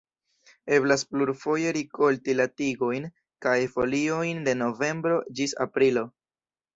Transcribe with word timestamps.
Eblas 0.75 1.01
plurfoje 1.09 1.73
rikolti 1.75 2.33
la 2.37 2.47
tigojn 2.61 3.05
kaj 3.47 3.53
foliojn 3.75 4.41
de 4.49 4.55
novembro 4.63 5.21
ĝis 5.41 5.55
aprilo. 5.67 6.05